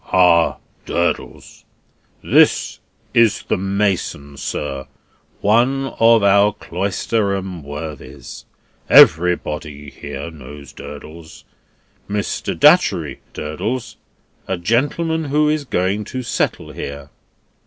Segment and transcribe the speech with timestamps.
[0.11, 0.57] "Ah,
[0.87, 1.63] Durdles!
[2.23, 2.79] This
[3.13, 4.87] is the mason, sir;
[5.41, 8.45] one of our Cloisterham worthies;
[8.89, 11.43] everybody here knows Durdles.
[12.09, 12.59] Mr.
[12.59, 13.97] Datchery, Durdles
[14.47, 17.11] a gentleman who is going to settle here."